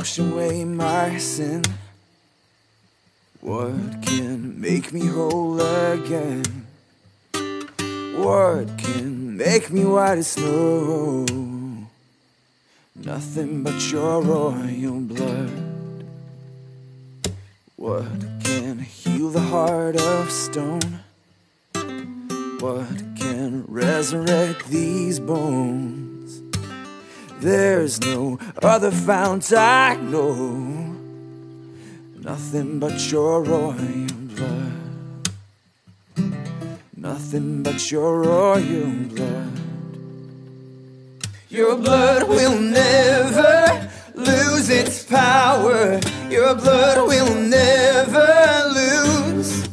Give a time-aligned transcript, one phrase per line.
[0.00, 1.62] wash away my sin?
[3.42, 6.66] What can make me whole again?
[8.16, 11.26] What can make me white as snow?
[12.96, 16.04] Nothing but your royal blood.
[17.76, 21.00] What can heal the heart of stone?
[22.64, 26.09] What can resurrect these bones?
[27.40, 30.94] There's no other fount I know.
[32.18, 33.74] Nothing but your royal
[34.36, 35.30] blood.
[36.94, 39.58] Nothing but your royal blood.
[41.48, 45.98] Your blood will never lose its power.
[46.28, 48.28] Your blood will never
[48.74, 49.66] lose.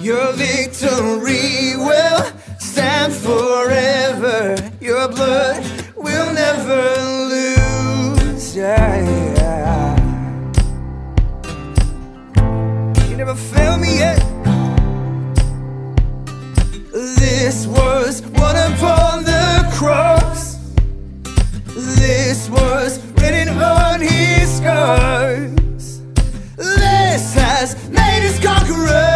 [0.00, 2.24] Your victory will
[2.58, 4.56] stand forever.
[4.80, 5.71] Your blood
[6.62, 8.56] never lose.
[8.56, 9.00] Yeah,
[9.36, 9.96] yeah.
[13.08, 14.18] You never failed me yet.
[16.92, 20.58] This was what upon the cross.
[21.74, 26.00] This was written on his scars.
[26.56, 29.11] This has made us conquerors.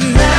[0.00, 0.29] Now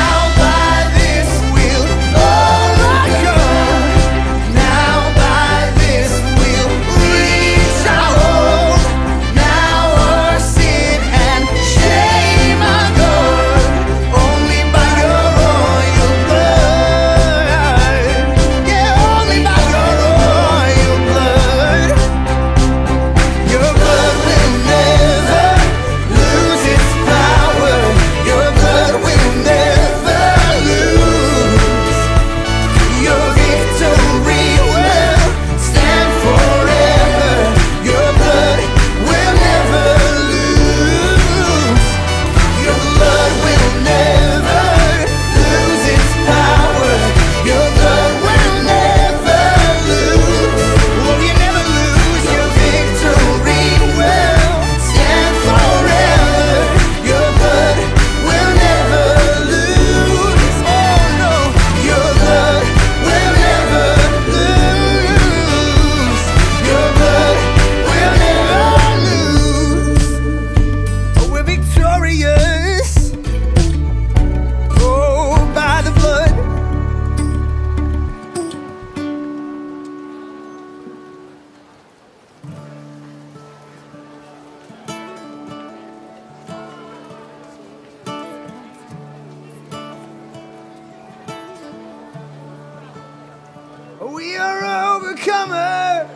[94.11, 96.09] We are overcomers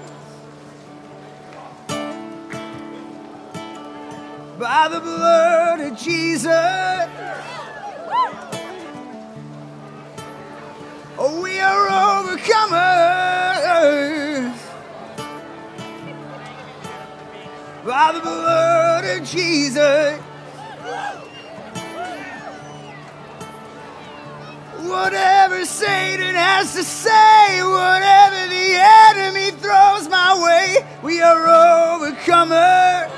[4.59, 6.51] by the blood of Jesus.
[11.17, 12.75] Oh, we are overcomers
[17.85, 20.19] by the blood of Jesus.
[24.87, 28.77] Whatever Satan has to say, whatever the
[29.09, 33.09] enemy throws my way, we are overcomers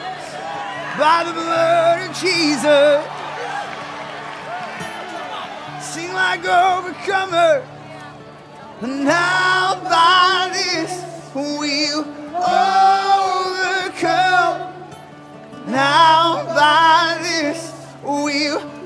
[0.97, 3.05] by the blood of Jesus.
[5.81, 7.65] Sing like overcomer.
[8.81, 11.03] Now by this
[11.33, 12.05] we'll
[13.95, 14.73] overcome.
[15.67, 17.73] Now by this
[18.03, 18.76] we'll